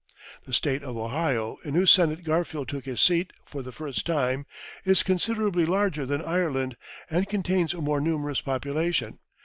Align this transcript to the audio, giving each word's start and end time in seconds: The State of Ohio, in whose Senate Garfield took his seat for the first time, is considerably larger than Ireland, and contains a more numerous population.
The 0.45 0.53
State 0.53 0.81
of 0.81 0.97
Ohio, 0.97 1.59
in 1.63 1.75
whose 1.75 1.91
Senate 1.91 2.23
Garfield 2.23 2.67
took 2.67 2.85
his 2.85 2.99
seat 2.99 3.31
for 3.45 3.61
the 3.61 3.71
first 3.71 4.03
time, 4.03 4.47
is 4.83 5.03
considerably 5.03 5.63
larger 5.63 6.07
than 6.07 6.23
Ireland, 6.25 6.75
and 7.11 7.29
contains 7.29 7.75
a 7.75 7.81
more 7.81 8.01
numerous 8.01 8.41
population. 8.41 9.19